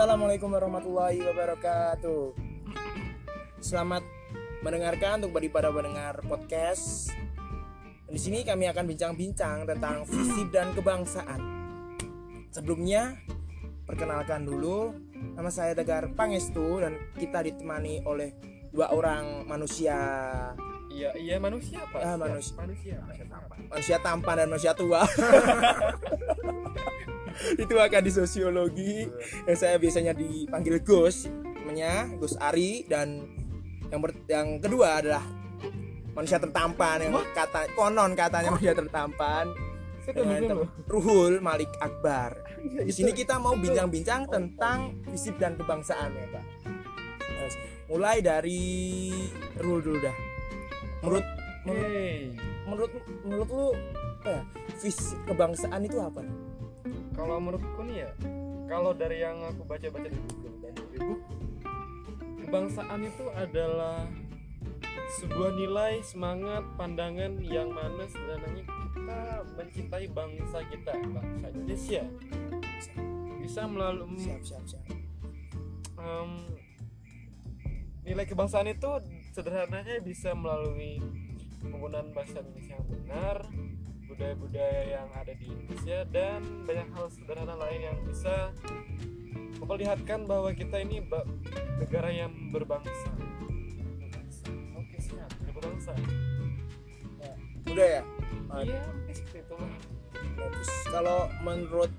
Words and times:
Assalamualaikum 0.00 0.56
warahmatullahi 0.56 1.20
wabarakatuh. 1.20 2.32
Selamat 3.60 4.00
mendengarkan 4.64 5.20
untuk 5.20 5.36
bagi 5.36 5.52
para 5.52 5.68
pendengar 5.68 6.24
podcast. 6.24 7.12
Di 8.08 8.16
sini 8.16 8.40
kami 8.40 8.64
akan 8.72 8.88
bincang-bincang 8.88 9.68
tentang 9.68 10.08
visi 10.08 10.48
dan 10.48 10.72
kebangsaan. 10.72 11.40
Sebelumnya, 12.48 13.12
perkenalkan 13.84 14.48
dulu 14.48 14.96
nama 15.36 15.52
saya 15.52 15.76
Tegar 15.76 16.16
Pangestu 16.16 16.80
dan 16.80 16.96
kita 17.20 17.44
ditemani 17.44 18.00
oleh 18.08 18.32
dua 18.72 18.96
orang 18.96 19.44
manusia 19.44 20.00
Iya, 20.88 21.12
iya 21.20 21.36
manusia 21.36 21.76
pak. 21.92 22.00
Ah, 22.00 22.16
manusia. 22.16 22.56
Manusia. 22.56 22.96
Manusia 23.04 23.28
tampan. 23.28 23.58
manusia 23.68 23.96
tampan 24.00 24.34
dan 24.40 24.48
manusia 24.48 24.72
tua. 24.72 25.04
Itu 27.62 27.74
akan 27.78 28.02
di 28.02 28.12
sosiologi. 28.12 29.06
Yang 29.46 29.58
saya 29.58 29.76
biasanya 29.76 30.12
dipanggil 30.14 30.82
Gus, 30.82 31.30
namanya 31.60 32.08
Gus 32.18 32.34
Ari 32.38 32.86
dan 32.86 33.26
yang 33.90 34.00
ber- 34.02 34.26
yang 34.30 34.62
kedua 34.62 35.02
adalah 35.02 35.24
manusia 36.10 36.42
tertampan 36.42 36.98
yang 37.06 37.14
kata 37.34 37.70
konon 37.78 38.14
katanya 38.18 38.50
manusia 38.54 38.74
tertampan. 38.74 39.46
Dengan 40.10 40.66
Ruhul 40.90 41.38
Malik 41.38 41.70
Akbar. 41.78 42.34
Iya, 42.58 42.82
Di 42.82 42.90
sini 42.90 43.14
kita 43.14 43.38
mau 43.38 43.54
bincang-bincang 43.54 44.26
tentang 44.26 44.98
visi 45.06 45.30
dan 45.38 45.54
kebangsaan 45.54 46.10
ya 46.10 46.26
Pak. 46.34 46.44
Mulai 47.86 48.18
dari 48.18 48.62
Ruhul 49.60 49.80
dulu 49.82 49.98
dah. 50.02 50.16
Menurut 51.06 51.26
menurut 51.62 51.90
menurut 52.66 52.90
menurut 53.22 53.48
lu 53.50 53.68
apa 54.20 54.30
ya 54.36 54.42
visi 54.80 55.16
kebangsaan 55.24 55.80
itu 55.84 55.96
apa 55.96 56.20
kalau 57.14 57.36
menurutku 57.42 57.82
nih 57.86 58.06
ya, 58.06 58.10
kalau 58.70 58.94
dari 58.94 59.22
yang 59.22 59.42
aku 59.42 59.66
baca-baca 59.66 60.08
di 60.08 60.18
Google 60.30 60.56
dan 60.62 60.72
dari 60.74 60.98
buku, 60.98 61.14
kebangsaan 62.46 63.00
itu 63.02 63.24
adalah 63.34 64.06
sebuah 65.18 65.50
nilai, 65.58 65.92
semangat, 66.06 66.62
pandangan 66.78 67.42
yang 67.42 67.70
mana 67.74 68.06
sebenarnya 68.06 68.62
kita 68.62 69.20
mencintai 69.58 70.06
bangsa 70.14 70.58
kita, 70.70 70.92
bangsa 71.10 71.46
Indonesia. 71.50 72.02
Bisa 73.42 73.66
melalui 73.66 74.14
siap 74.14 74.42
siap 74.46 74.62
siap 74.62 74.84
Em, 76.00 76.30
nilai 78.08 78.24
kebangsaan 78.24 78.72
itu 78.72 78.88
sederhananya 79.36 80.00
bisa 80.00 80.32
melalui 80.32 80.96
penggunaan 81.60 82.08
bahasa 82.16 82.40
Indonesia 82.40 82.80
yang 82.80 82.88
benar, 82.88 83.36
budaya-budaya 84.20 85.00
yang 85.00 85.08
ada 85.16 85.32
di 85.32 85.48
Indonesia 85.48 86.04
dan 86.12 86.44
banyak 86.68 86.92
hal 86.92 87.08
sederhana 87.08 87.56
lain 87.56 87.80
yang 87.88 87.96
bisa 88.04 88.52
memperlihatkan 89.56 90.28
bahwa 90.28 90.52
kita 90.52 90.76
ini 90.84 91.00
negara 91.80 92.12
yang 92.12 92.28
berbangsa. 92.52 93.08
Oke 94.76 94.96
siap, 95.00 95.32
berbangsa. 95.48 95.96
udah 97.64 97.88
ya 97.88 98.02
Ah, 98.52 98.60
Iya, 98.60 98.82
mungkin 98.92 99.14
seperti 99.16 99.38
itu 99.40 99.54
lah. 99.56 99.72
Nah, 100.36 100.48
terus 100.52 100.72
kalau 100.92 101.20
menurut 101.40 101.92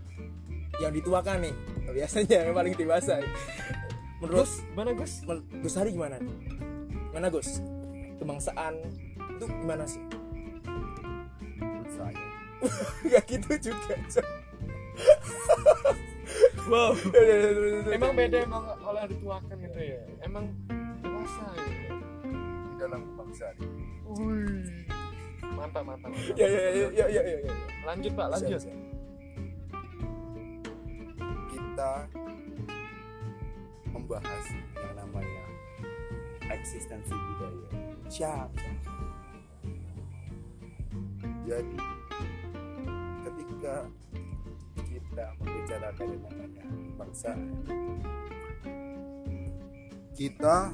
yang 0.78 0.94
dituakan 0.94 1.38
nih 1.42 1.56
biasanya 1.90 2.38
yang 2.46 2.54
paling 2.54 2.74
dewasa 2.78 3.18
menurut 4.22 4.46
Gus, 4.46 4.54
mana 4.78 4.92
Gus? 4.94 5.14
Gus 5.58 5.74
Hari 5.74 5.98
gimana 5.98 6.22
gimana 7.10 7.34
Gus 7.34 7.66
kebangsaan 8.22 8.78
itu 9.18 9.46
gimana 9.50 9.90
sih 9.90 10.11
Gak 13.08 13.24
gitu 13.32 13.52
juga 13.72 13.96
Cok. 14.10 14.28
Wow. 16.70 16.94
Emang 17.92 17.92
Emang 17.92 18.14
beda 18.16 18.38
emang 18.46 18.64
kalau 18.80 19.00
yang 19.02 19.12
dituakan 19.12 19.56
gitu 19.66 19.80
ya. 19.82 20.02
Emang 20.24 20.46
dewasa 21.02 21.46
gitu. 21.58 21.96
di 22.70 22.76
dalam 22.80 23.02
kebangsaan 23.12 23.56
Wih. 24.12 24.88
Mantap, 25.52 25.84
mantap. 25.84 26.10
mantap. 26.12 26.38
ya 26.40 26.48
ya 26.48 26.60
ya 26.72 26.88
ya 26.94 27.06
ya 27.10 27.22
ya, 27.22 27.38
ya. 27.44 27.54
Lanjut 27.84 28.12
Pak, 28.16 28.28
lanjut. 28.32 28.60
Siap, 28.62 28.72
siap. 28.72 28.92
kita 31.82 32.06
membahas 33.90 34.46
yang 34.78 34.94
namanya 34.94 35.46
eksistensi 36.54 37.10
budaya 37.10 37.70
siap 38.06 38.50
jadi 41.48 41.78
ketika 43.62 43.86
kita 44.90 45.26
membicarakan 45.38 46.08
yang 46.10 46.22
namanya 46.26 46.66
bangsa 46.98 47.32
kita 50.18 50.74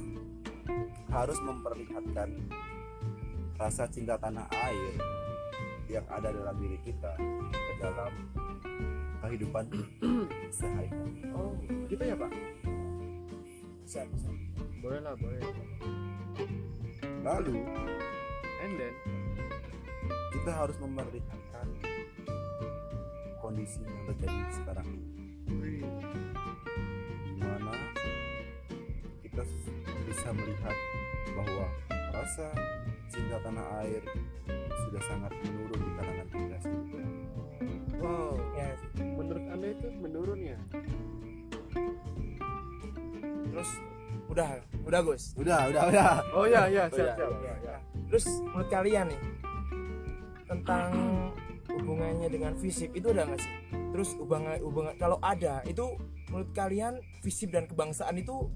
harus 1.12 1.36
memperlihatkan 1.44 2.48
rasa 3.60 3.84
cinta 3.92 4.16
tanah 4.16 4.48
air 4.72 4.96
yang 5.92 6.08
ada 6.08 6.32
dalam 6.32 6.56
diri 6.56 6.80
kita 6.80 7.12
ke 7.52 7.72
dalam 7.76 8.12
kehidupan 9.20 9.68
sehari-hari. 10.56 11.28
Oh, 11.36 11.52
gitu 11.92 12.00
ya 12.00 12.16
Pak? 12.16 12.32
siap, 13.84 14.08
siap. 14.16 14.36
Boleh 14.80 15.00
lah, 15.04 15.12
boleh. 15.12 15.44
Lalu 17.20 17.56
And 18.64 18.72
then, 18.80 18.94
kita 20.32 20.56
harus 20.56 20.76
memperlihatkan 20.80 21.87
kondisi 23.48 23.80
yang 23.80 24.04
terjadi 24.12 24.44
sekarang 24.52 24.84
ini 24.92 25.08
wih, 25.56 25.80
di 27.24 27.40
mana 27.40 27.72
kita 29.24 29.40
bisa 30.04 30.28
melihat 30.36 30.76
bahwa 31.32 31.64
rasa 32.12 32.52
cinta 33.08 33.40
tanah 33.40 33.64
air 33.80 34.04
sudah 34.84 35.00
sangat 35.00 35.32
menurun 35.48 35.80
di 35.80 35.90
kalangan 35.96 36.26
generasi 36.28 36.68
muda. 36.68 37.04
wow. 38.04 38.36
Ya, 38.52 38.68
Menurut 39.16 39.44
anda 39.48 39.68
itu 39.72 39.88
menurun 39.96 40.40
ya? 40.44 40.58
terus 43.48 43.70
udah 44.28 44.48
udah 44.84 45.00
Gus 45.00 45.32
Udah, 45.40 45.72
udah, 45.72 45.82
udah. 45.88 46.10
Oh 46.36 46.44
iya, 46.44 46.68
Oh, 46.68 46.68
siap, 46.68 46.92
iya, 46.92 47.16
siap. 47.16 47.16
iya, 47.16 47.54
iya. 47.64 47.76
Terus 48.12 48.24
menurut 48.44 48.68
kalian 48.68 49.08
nih 49.08 49.20
tentang 50.44 50.92
hubungannya 51.88 52.28
dengan 52.28 52.52
fisip 52.60 52.92
itu 52.92 53.08
ada 53.16 53.24
nggak 53.24 53.40
sih? 53.40 53.54
Terus 53.96 54.12
hubungan 54.20 54.60
hubungan 54.60 54.92
kalau 55.00 55.16
ada 55.24 55.64
itu 55.64 55.96
menurut 56.28 56.52
kalian 56.52 57.00
fisip 57.24 57.48
dan 57.48 57.64
kebangsaan 57.64 58.20
itu 58.20 58.52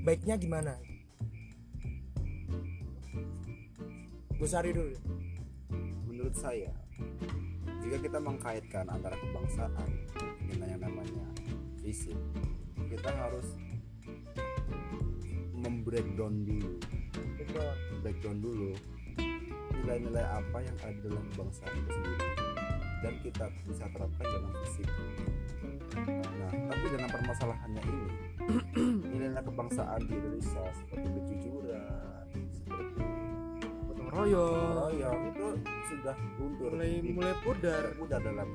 baiknya 0.00 0.40
gimana? 0.40 0.80
Gus 4.40 4.56
Ari 4.56 4.72
dulu. 4.72 4.96
Menurut 6.08 6.32
saya, 6.40 6.72
jika 7.84 8.00
kita 8.00 8.16
mengkaitkan 8.16 8.88
antara 8.88 9.12
kebangsaan 9.20 10.08
dengan 10.48 10.72
yang 10.72 10.82
namanya 10.88 11.26
fisik, 11.84 12.16
kita 12.88 13.12
harus 13.12 13.60
membreakdown 15.52 16.48
dulu 16.48 16.80
breakdown 18.00 18.40
dulu 18.40 18.72
nilai-nilai 19.84 20.24
apa 20.24 20.64
yang 20.64 20.76
ada 20.80 20.98
dalam 21.04 21.24
kebangsaan 21.32 21.72
itu 21.76 21.90
sendiri 21.92 22.53
dan 23.04 23.14
kita 23.20 23.44
bisa 23.62 23.84
terapkan 23.86 24.24
dalam 24.24 24.50
fisik. 24.58 24.88
Nah, 25.94 26.50
tapi 26.66 26.86
dalam 26.90 27.10
permasalahannya 27.10 27.82
ini, 27.84 28.06
nilai-nilai 29.12 29.44
kebangsaan 29.44 30.00
di 30.02 30.14
Indonesia 30.14 30.64
seperti 30.74 31.08
kejujuran, 31.12 32.26
seperti 32.50 33.02
Gotong 33.86 34.08
royong. 34.10 34.74
royong 34.88 35.20
itu 35.28 35.46
sudah 35.86 36.16
luntur, 36.34 36.70
Mulai 36.72 36.90
Di- 36.98 37.12
mulai 37.12 37.34
pudar. 37.38 37.84
mudah 37.94 38.18
dalam 38.18 38.48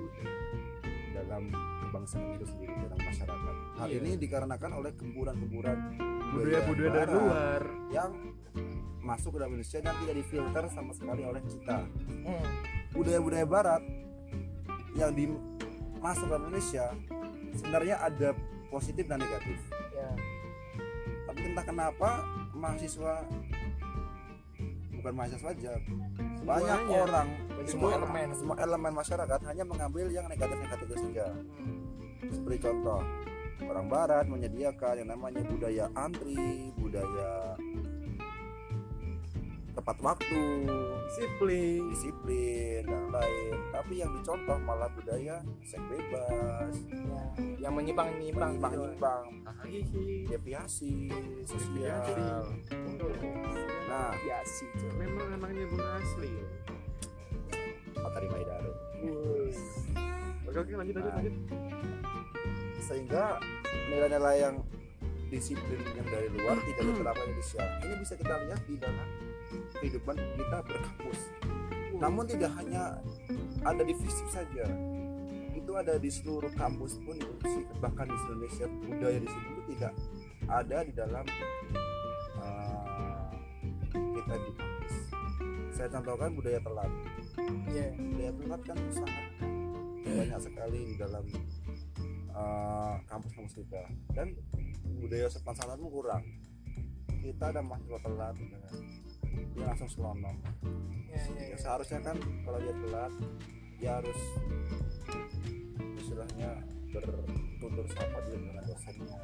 dalam 1.12 1.44
kebangsaan 1.80 2.28
itu 2.34 2.46
sendiri 2.48 2.74
dalam 2.82 2.98
masyarakat. 2.98 3.56
Hal 3.78 3.88
Iya. 3.88 3.98
ini 4.00 4.12
dikarenakan 4.18 4.72
oleh 4.74 4.92
gempuran-gempuran 4.94 5.78
Budaya-budaya 6.30 6.90
dari 6.96 7.14
luar. 7.14 7.62
yang 7.90 8.12
masuk 9.00 9.30
ke 9.32 9.38
dalam 9.38 9.52
Indonesia 9.54 9.80
dan 9.80 9.96
tidak 9.98 10.16
difilter 10.18 10.64
sama 10.70 10.92
sekali 10.92 11.22
oleh 11.24 11.42
kita. 11.44 11.78
Hmm. 12.24 12.46
Budaya-budaya 12.92 13.46
barat 13.46 13.82
yang 14.98 15.12
di 15.14 15.30
masuk 16.00 16.32
ke 16.32 16.36
Indonesia 16.40 16.86
sebenarnya 17.54 17.96
ada 18.00 18.30
positif 18.70 19.06
dan 19.10 19.20
negatif. 19.20 19.58
Ya. 19.94 20.10
Tapi 21.30 21.40
entah 21.54 21.66
kenapa 21.66 22.10
mahasiswa 22.56 23.26
bukan 25.00 25.14
mahasiswa 25.16 25.52
saja 25.56 25.74
banyak 26.44 26.82
orang 26.92 27.28
Banyak 27.56 27.68
Semua 27.72 27.90
orang. 27.96 28.04
elemen. 28.08 28.28
semua 28.36 28.56
elemen 28.60 28.94
masyarakat 28.96 29.40
hanya 29.48 29.64
mengambil 29.68 30.08
yang 30.12 30.26
negatif-negatif 30.32 30.88
saja. 30.96 31.28
Seperti 32.32 32.58
contoh 32.64 33.00
orang 33.60 33.88
barat 33.92 34.26
menyediakan 34.32 35.04
yang 35.04 35.10
namanya 35.12 35.44
budaya 35.44 35.86
antri, 35.94 36.72
budaya 36.80 37.60
tepat 39.90 40.22
waktu 40.22 40.70
disiplin 41.10 41.82
disiplin 41.90 42.86
dan 42.86 43.10
lain 43.10 43.58
tapi 43.74 44.06
yang 44.06 44.14
dicontoh 44.22 44.62
malah 44.62 44.86
budaya 44.94 45.42
seks 45.66 45.82
bebas. 45.90 46.74
Ya, 46.94 47.26
yang 47.66 47.74
menyimpang 47.74 48.14
nyimpang 48.22 48.62
menyimpang 48.62 48.74
gitu. 48.78 48.86
nyimpang 48.86 49.26
hihi 49.66 50.06
deviasi 50.30 51.10
sosial 51.42 52.46
nah. 53.90 54.14
Ya 54.30 54.46
sih 54.46 54.70
Cok. 54.78 54.94
memang 54.94 55.42
anaknya 55.42 55.66
bung 55.74 55.82
asli. 55.82 56.30
Ya. 56.38 56.46
Atari 58.06 58.30
Maidaro 58.30 58.72
oke 60.46 60.58
oke 60.70 60.72
lanjut 60.78 61.02
lanjut 61.02 61.14
lanjut. 61.18 61.36
Sehingga 62.78 63.42
nilai-nilai 63.90 64.38
yang 64.38 64.62
disiplin 65.34 65.82
yang 65.98 66.06
dari 66.06 66.30
luar 66.30 66.62
tidak 66.62 66.94
diterapkan 66.94 67.26
di 67.26 67.34
Indonesia 67.34 67.64
ini 67.86 67.96
bisa 68.02 68.14
kita 68.18 68.34
lihat 68.46 68.62
di 68.70 68.76
dalam 68.78 69.29
kehidupan 69.80 70.16
kita 70.16 70.58
berkampus 70.66 71.20
namun 72.00 72.24
tidak 72.24 72.52
hanya 72.56 72.98
ada 73.68 73.82
di 73.84 73.92
FISIP 73.92 74.28
saja 74.32 74.66
itu 75.70 75.72
ada 75.76 76.00
di 76.00 76.10
seluruh 76.10 76.50
kampus 76.56 76.98
pun 77.04 77.20
bahkan 77.78 78.08
di 78.10 78.18
Indonesia 78.26 78.66
budaya 78.66 79.18
di 79.22 79.30
sini 79.30 79.48
itu 79.54 79.62
tidak 79.76 79.94
ada 80.50 80.78
di 80.82 80.94
dalam 80.98 81.26
uh, 82.42 83.30
kita 83.94 84.34
di 84.34 84.52
kampus. 84.58 84.94
Saya 85.78 85.88
contohkan 85.94 86.30
budaya 86.34 86.60
telat. 86.62 86.92
Iya. 87.70 87.88
budaya 87.96 88.32
telat 88.34 88.62
kan 88.66 88.78
sangat 88.90 89.26
banyak 90.10 90.40
sekali 90.42 90.80
di 90.90 90.96
dalam 90.98 91.26
uh, 92.34 92.96
kampus-kampus 93.06 93.54
kita. 93.62 93.84
Dan 94.18 94.34
budaya 95.00 95.30
sopan 95.30 95.54
santun 95.54 95.86
pun 95.86 96.02
kurang. 96.02 96.24
Kita 97.20 97.52
ada 97.52 97.62
mahasiswa 97.62 98.00
telat 98.02 98.34
dengan 98.38 98.74
dia 99.56 99.66
langsung 99.66 99.90
selonong 99.90 100.38
Ya, 101.10 101.18
ya, 101.18 101.42
ya, 101.42 101.46
ya. 101.52 101.58
seharusnya 101.58 102.00
kan 102.06 102.18
kalau 102.46 102.60
dia 102.62 102.76
telat 102.86 103.14
dia 103.82 103.92
harus 103.98 104.20
istilahnya 105.98 106.50
bertutur 106.94 107.86
sapa 107.92 108.20
dulu 108.30 108.38
dengan 108.46 108.64
dosennya 108.70 109.18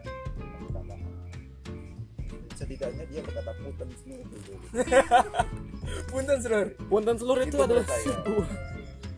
setidaknya 2.56 3.06
dia 3.06 3.22
berkata 3.22 3.52
punten 3.62 3.90
semua 4.02 4.24
dulu 4.26 4.56
Punten 6.10 6.38
Surur. 6.42 6.68
Punten 6.90 7.16
seluruh 7.18 7.44
itu, 7.46 7.58
Itu 7.58 7.62
adalah 7.62 7.86
sebuah 7.86 8.50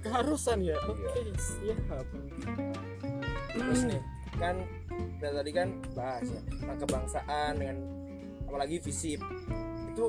keharusan 0.04 0.58
ya. 0.64 0.76
Iya. 0.76 0.78
Oke, 0.92 1.22
siap. 1.40 2.06
Terus 3.56 3.82
nih, 3.88 4.02
kan 4.38 4.56
dari 5.18 5.34
tadi 5.34 5.52
kan 5.56 5.68
bahas 5.98 6.26
ya 6.30 6.42
tentang 6.46 6.80
kebangsaan 6.86 7.52
dengan 7.58 7.78
apalagi 8.48 8.78
visip 8.80 9.20
itu 9.92 10.06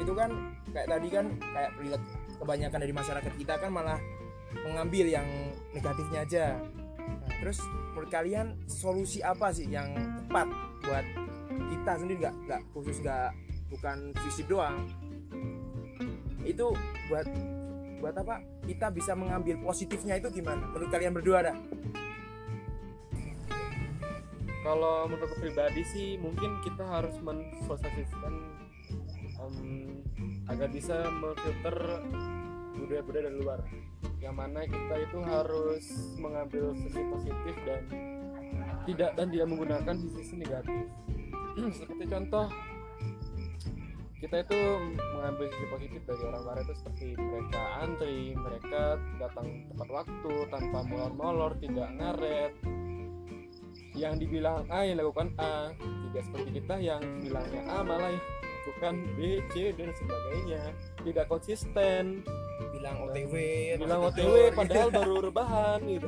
itu 0.00 0.12
kan 0.16 0.30
kayak 0.72 0.88
tadi 0.88 1.08
kan 1.12 1.26
kayak 1.40 1.70
relate. 1.80 2.06
Kebanyakan 2.42 2.78
dari 2.82 2.94
masyarakat 2.94 3.32
kita 3.38 3.54
kan 3.60 3.70
malah 3.70 3.98
mengambil 4.66 5.06
yang 5.08 5.26
negatifnya 5.72 6.20
aja. 6.26 6.46
Nah, 6.98 7.32
terus 7.38 7.58
menurut 7.92 8.10
kalian 8.10 8.46
solusi 8.66 9.22
apa 9.22 9.54
sih 9.54 9.70
yang 9.70 9.94
tepat 10.26 10.48
buat 10.84 11.06
kita 11.70 11.92
sendiri? 12.02 12.18
Nggak 12.18 12.34
nggak 12.48 12.60
khusus 12.74 12.96
nggak 13.00 13.30
bukan 13.72 14.12
visip 14.26 14.46
doang. 14.50 14.76
Itu 16.42 16.74
buat 17.06 17.26
buat 18.02 18.14
apa? 18.18 18.42
Kita 18.66 18.90
bisa 18.90 19.14
mengambil 19.14 19.62
positifnya 19.62 20.18
itu 20.18 20.28
gimana? 20.34 20.66
Menurut 20.74 20.90
kalian 20.90 21.14
berdua 21.14 21.46
dah. 21.46 21.56
Kalau 24.62 25.10
menurut 25.10 25.34
pribadi 25.42 25.82
sih 25.82 26.08
mungkin 26.22 26.62
kita 26.62 26.86
harus 26.86 27.18
mensosialisasikan 27.18 28.51
em, 29.50 30.02
agar 30.50 30.68
bisa 30.70 31.06
memfilter 31.10 31.76
budaya-budaya 32.76 33.24
dari 33.30 33.38
luar. 33.38 33.60
Yang 34.22 34.34
mana 34.34 34.60
kita 34.66 34.94
itu 35.02 35.18
harus 35.22 35.84
mengambil 36.18 36.64
sisi 36.78 37.00
positif 37.10 37.54
dan 37.66 37.82
tidak 38.86 39.10
dan 39.14 39.26
tidak 39.30 39.46
menggunakan 39.50 39.94
sisi 40.18 40.34
negatif. 40.38 40.84
Seperti 41.78 42.04
contoh 42.10 42.46
kita 44.22 44.46
itu 44.46 44.60
mengambil 45.18 45.46
sisi 45.50 45.66
positif 45.66 46.00
dari 46.06 46.22
orang 46.30 46.42
barat 46.46 46.62
itu 46.62 46.74
seperti 46.78 47.06
mereka 47.18 47.62
antri, 47.82 48.18
mereka 48.38 48.82
datang 49.18 49.66
tepat 49.66 49.88
waktu 49.90 50.34
tanpa 50.46 50.78
molor-molor, 50.86 51.58
tidak 51.58 51.90
ngaret, 51.98 52.54
yang 53.92 54.16
dibilang 54.16 54.64
A 54.72 54.88
yang 54.88 55.04
lakukan 55.04 55.34
A 55.36 55.74
tidak 55.80 56.22
seperti 56.24 56.50
kita 56.60 56.74
yang 56.80 57.02
bilangnya 57.20 57.62
A 57.68 57.84
malah 57.84 58.14
lakukan 58.62 58.94
B, 59.18 59.42
C 59.50 59.74
dan 59.74 59.90
sebagainya. 59.90 60.62
Tidak 61.02 61.26
konsisten. 61.26 62.22
Bilang 62.70 62.96
OTW 63.10 63.34
bilang 63.74 64.06
OTW 64.06 64.54
padahal 64.54 64.88
baru 65.02 65.14
rebahan 65.26 65.82
gitu. 65.82 66.06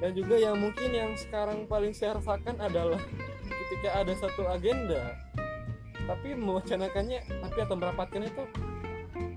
Dan 0.00 0.10
juga 0.16 0.36
yang 0.40 0.56
mungkin 0.56 0.88
yang 0.88 1.12
sekarang 1.20 1.68
paling 1.68 1.92
saya 1.92 2.16
rasakan 2.16 2.56
adalah 2.64 3.00
ketika 3.44 3.88
ada 3.92 4.12
satu 4.16 4.48
agenda 4.48 5.12
tapi 6.04 6.36
mewacanakannya 6.36 7.20
tapi 7.28 7.58
atau 7.64 7.76
merapatkan 7.80 8.28
itu 8.28 8.44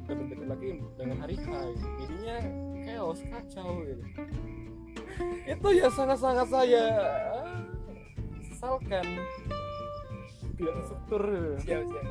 dekat 0.08 0.48
lagi 0.48 0.70
dengan 1.00 1.18
hari 1.24 1.36
H 1.40 1.48
gitu. 1.48 1.88
jadinya 2.04 2.38
chaos 2.84 3.20
kacau 3.28 3.72
gitu. 3.84 4.04
Itu 5.48 5.68
yang 5.76 5.92
sangat-sangat 5.92 6.48
saya 6.48 6.84
ah, 6.92 7.56
sesalkan 8.52 9.06
tidak 10.58 10.74
terstruktur 10.82 11.22
gitu. 11.24 11.62
siap 11.64 11.82
siap. 11.86 12.06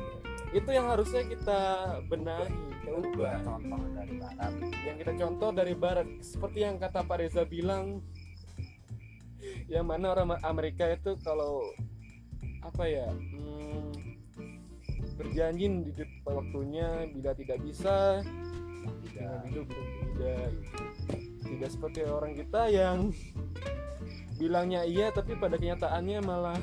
Itu 0.55 0.69
yang 0.71 0.87
harusnya 0.87 1.27
kita 1.27 1.59
benahi. 2.07 2.55
Kita 2.79 2.91
ubah. 2.95 3.35
Contoh 3.43 3.83
dari 3.91 4.13
barat. 4.15 4.53
Yang 4.63 4.97
kita 5.03 5.13
contoh 5.19 5.49
dari 5.51 5.73
barat. 5.75 6.07
Seperti 6.23 6.59
yang 6.63 6.75
kata 6.79 7.03
Pak 7.03 7.17
Reza 7.19 7.43
bilang 7.43 7.99
yang 9.67 9.83
mana 9.83 10.15
orang 10.15 10.39
Amerika 10.47 10.87
itu 10.87 11.19
kalau 11.23 11.67
apa 12.63 12.83
ya 12.87 13.07
hmm, 13.11 13.91
berjanji 15.19 15.67
di 15.87 15.91
depan 15.91 16.39
waktunya 16.39 17.07
bila 17.11 17.31
tidak 17.35 17.59
bisa 17.63 18.23
jangan 19.11 19.43
hidup 19.51 19.67
tidak. 19.67 20.49
Tidak 21.47 21.69
seperti 21.71 22.03
orang 22.03 22.35
kita 22.35 22.61
yang 22.71 23.11
bilangnya 24.39 24.83
iya 24.87 25.11
tapi 25.11 25.35
pada 25.35 25.59
kenyataannya 25.59 26.19
malah 26.23 26.59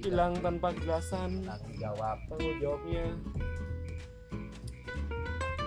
hilang 0.00 0.32
tanpa 0.40 0.72
kejelasan. 0.72 1.44
Tanggung 1.44 1.76
jawab. 1.76 2.16
Tanggung 2.28 2.56
jawabnya. 2.60 3.06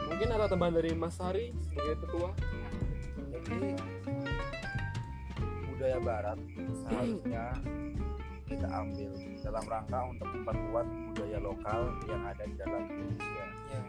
Mungkin 0.09 0.30
ada 0.30 0.45
tambahan 0.50 0.74
dari 0.77 0.91
Mas 0.97 1.18
Hari 1.21 1.53
sebagai 1.69 1.95
ketua. 2.06 2.30
Jadi 3.33 3.69
budaya 5.74 5.98
barat 6.00 6.39
seharusnya 6.86 7.46
kita 8.46 8.67
ambil 8.69 9.12
dalam 9.41 9.65
rangka 9.65 10.00
untuk 10.10 10.27
memperkuat 10.29 10.88
budaya 11.12 11.39
lokal 11.41 11.81
yang 12.05 12.22
ada 12.24 12.43
di 12.46 12.55
dalam 12.55 12.81
Indonesia. 12.88 13.46
Ya. 13.74 13.81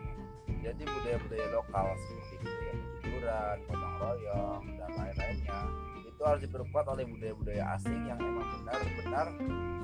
Jadi 0.64 0.82
budaya-budaya 0.88 1.46
lokal 1.52 1.86
seperti 2.00 2.34
budaya 2.40 2.74
hiburan, 3.04 3.56
gotong 3.68 3.96
royong 4.00 4.64
dan 4.80 4.90
lain-lainnya 4.96 5.83
harus 6.26 6.42
diperkuat 6.44 6.86
oleh 6.88 7.04
budaya-budaya 7.06 7.64
asing 7.76 8.00
yang 8.08 8.18
emang 8.20 8.48
benar-benar 8.64 9.26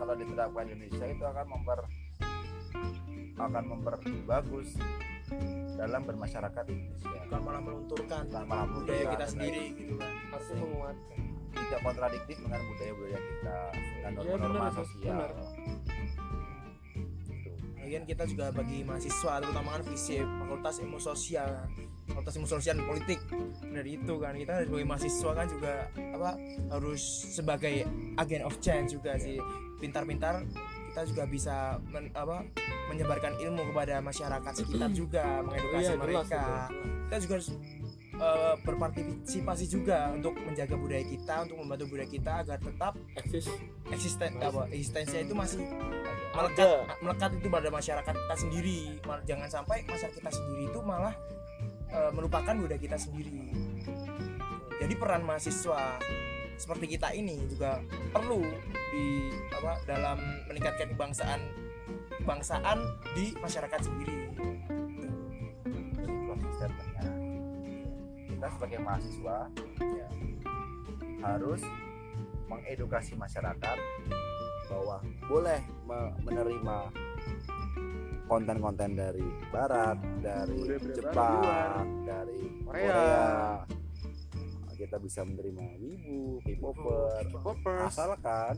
kalau 0.01 0.15
diterapkan 0.17 0.65
di 0.67 0.73
Indonesia 0.77 1.07
itu 1.07 1.25
akan 1.25 1.47
memper 1.49 1.81
akan 3.41 3.65
memperbagus 3.73 4.77
dalam 5.81 6.03
bermasyarakat 6.05 6.63
di 6.69 6.73
Indonesia. 6.77 7.09
Bukan 7.25 7.41
malah 7.41 7.63
melunturkan 7.63 8.23
Bukan 8.29 8.45
malah 8.45 8.67
budaya 8.69 9.05
kita 9.17 9.27
sendiri 9.33 9.65
gitu 9.79 9.95
kan. 9.97 10.13
Harusnya 10.35 10.57
menguatkan. 10.61 11.19
Tidak 11.51 11.81
kontradiktif 11.83 12.37
dengan 12.43 12.61
budaya-budaya 12.63 13.19
kita 13.21 13.57
dengan 13.75 14.11
Iya, 14.11 14.19
norma-norma 14.19 14.59
benar, 14.61 14.75
sosial. 14.77 15.17
benar. 15.17 15.31
Gitu. 15.35 15.81
Lagian 17.81 18.05
kita 18.07 18.25
juga 18.29 18.47
bagi 18.55 18.79
mahasiswa 18.87 19.33
terutama 19.43 19.69
kan 19.75 19.83
FISIP 19.83 20.27
Fakultas 20.47 20.77
Ilmu 20.79 20.99
Sosial 21.03 21.51
Fakultas 22.11 22.35
Ilmu 22.35 22.49
Sosial 22.49 22.75
dan 22.77 22.87
Politik. 22.87 23.19
Dari 23.63 23.91
itu 23.95 24.15
kan 24.17 24.35
kita 24.35 24.65
sebagai 24.65 24.85
mahasiswa 24.85 25.31
kan 25.33 25.47
juga 25.47 25.73
apa 25.95 26.31
harus 26.69 27.03
sebagai 27.31 27.75
agen 28.17 28.43
of 28.43 28.59
change 28.59 28.93
juga 28.93 29.17
sih. 29.17 29.39
Pintar-pintar 29.79 30.45
kita 30.91 31.07
juga 31.07 31.23
bisa 31.25 31.57
men- 31.87 32.11
apa 32.13 32.43
menyebarkan 32.91 33.39
ilmu 33.39 33.63
kepada 33.71 34.03
masyarakat 34.03 34.53
sekitar 34.53 34.91
juga 34.91 35.39
mengedukasi 35.41 35.79
Iya, 35.81 35.95
jelas, 35.95 36.03
mereka. 36.03 36.23
jelas. 36.27 36.69
kita 37.07 37.17
juga 37.21 37.35
harus 37.39 37.51
eh, 38.13 38.55
berpartisipasi 38.61 39.65
juga 39.65 39.99
untuk 40.11 40.35
menjaga 40.37 40.75
budaya 40.75 41.01
kita 41.01 41.35
untuk 41.43 41.57
membantu 41.57 41.85
budaya 41.89 42.11
kita 42.11 42.33
agar 42.39 42.59
tetap 42.59 42.93
eksis. 43.17 43.47
eksisten 43.89 44.39
apa 44.39 44.67
eksistensinya 44.69 45.23
itu 45.25 45.35
masih 45.35 45.63
ada. 45.67 46.15
melekat 46.31 46.71
melekat 47.01 47.31
itu 47.39 47.49
pada 47.49 47.69
masyarakat 47.69 48.15
kita 48.15 48.37
sendiri. 48.37 48.79
Jangan 49.25 49.49
sampai 49.49 49.83
masyarakat 49.83 50.15
kita 50.17 50.31
sendiri 50.31 50.63
itu 50.69 50.81
malah 50.81 51.15
uh, 51.95 52.11
melupakan 52.15 52.55
budaya 52.57 52.81
kita 52.81 52.97
sendiri. 52.99 53.51
Jadi 54.81 54.95
peran 54.97 55.23
mahasiswa 55.23 56.01
seperti 56.61 56.97
kita 56.97 57.13
ini 57.17 57.41
juga 57.49 57.81
perlu 58.13 58.45
di 58.93 59.33
apa 59.55 59.81
dalam 59.89 60.19
meningkatkan 60.49 60.93
kebangsaan 60.93 61.41
kebangsaan 62.21 62.79
di 63.17 63.33
masyarakat 63.41 63.81
sendiri. 63.81 64.19
Kita 68.29 68.47
sebagai 68.57 68.81
mahasiswa 68.81 69.37
ya, 69.85 70.09
harus 71.21 71.61
mengedukasi 72.49 73.13
masyarakat 73.17 73.79
bahwa 74.71 74.97
boleh 75.29 75.61
menerima 76.25 76.77
konten-konten 78.31 78.95
dari 78.95 79.27
barat, 79.51 79.99
dari 80.23 80.55
Budaya-budaya 80.55 80.95
Jepang, 80.95 81.83
dari 82.07 82.41
Korea. 82.63 82.87
Korea. 82.87 83.19
Kita 84.79 84.97
bisa 85.03 85.21
menerima 85.27 85.77
wibu, 85.77 86.41
K-popper, 86.47 87.27
asalkan 87.85 88.55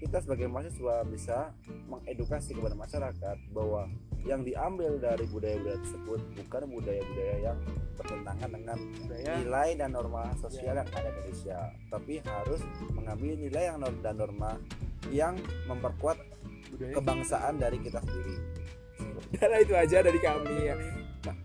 kita 0.00 0.16
sebagai 0.24 0.48
mahasiswa 0.48 1.04
bisa 1.04 1.52
mengedukasi 1.86 2.56
kepada 2.56 2.72
masyarakat 2.72 3.36
bahwa 3.52 3.84
yang 4.24 4.44
diambil 4.44 4.96
dari 4.96 5.24
budaya-budaya 5.28 5.76
tersebut 5.80 6.20
bukan 6.40 6.62
budaya-budaya 6.72 7.36
yang 7.40 7.58
bertentangan 8.00 8.50
dengan 8.52 8.78
budaya. 9.00 9.32
nilai 9.44 9.68
dan 9.76 9.90
norma 9.92 10.32
sosial 10.40 10.76
yang 10.76 10.88
ada 10.92 11.08
di 11.08 11.20
Indonesia 11.20 11.58
tapi 11.88 12.14
harus 12.20 12.60
mengambil 12.96 13.32
nilai 13.36 13.64
yang 13.72 13.78
dan 13.80 14.16
norma 14.16 14.56
yang 15.12 15.36
memperkuat 15.68 16.16
budaya 16.72 16.94
kebangsaan 16.96 17.54
dari 17.60 17.78
kita 17.80 18.00
sendiri 18.04 18.59
Udahlah 19.30 19.58
itu 19.62 19.74
aja 19.78 19.98
dari 20.02 20.18
kami 20.18 20.56
ya. 20.70 20.76
Ma- 21.26 21.40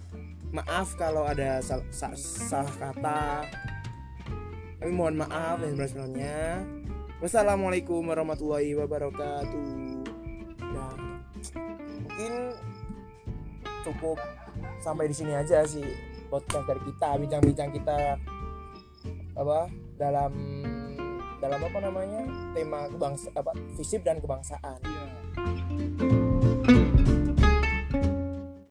maaf 0.61 0.97
kalau 0.97 1.25
ada 1.25 1.61
sal- 1.61 1.85
sa- 1.93 2.17
salah 2.17 2.73
kata. 2.81 3.45
Kami 4.81 4.91
mohon 4.91 5.17
maaf 5.17 5.61
yang 5.61 5.77
sebenarnya. 5.77 6.65
Wassalamualaikum 7.21 8.03
warahmatullahi 8.05 8.75
wabarakatuh. 8.75 9.65
Ya, 10.59 10.87
mungkin 12.03 12.33
cukup 13.85 14.17
sampai 14.83 15.07
di 15.07 15.15
sini 15.15 15.31
aja 15.31 15.63
sih 15.63 15.85
podcast 16.27 16.67
dari 16.67 16.81
kita, 16.83 17.15
bincang-bincang 17.21 17.69
kita 17.71 18.19
apa 19.35 19.69
dalam 19.95 20.31
dalam 21.39 21.59
apa 21.61 21.79
namanya 21.79 22.23
tema 22.55 22.89
kebangsa 22.91 23.29
apa 23.35 23.51
visip 23.79 24.01
dan 24.03 24.19
kebangsaan. 24.19 24.79
Iya. 24.83 26.34